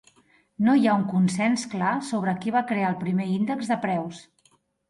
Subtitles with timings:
[0.67, 4.27] No hi ha un consens clar sobre qui va crear el primer índex de preus.